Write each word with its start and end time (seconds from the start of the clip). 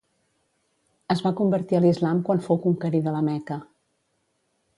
Es 1.15 1.21
va 1.27 1.33
convertir 1.41 1.79
a 1.81 1.83
l'islam 1.85 2.23
quan 2.31 2.41
fou 2.47 2.61
conquerida 2.67 3.15
la 3.19 3.23
Meca. 3.29 3.61